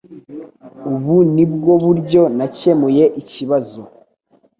[0.91, 3.81] Ubu ni bwo buryo nakemuye ikibazo.